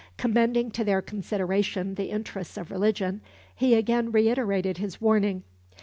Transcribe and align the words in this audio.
Commending 0.17 0.71
to 0.71 0.83
their 0.83 0.99
consideration 0.99 1.93
the 1.93 2.09
interests 2.09 2.57
of 2.57 2.71
religion, 2.71 3.21
he 3.55 3.75
again 3.75 4.11
reiterated 4.11 4.79
his 4.79 4.99
warning. 4.99 5.43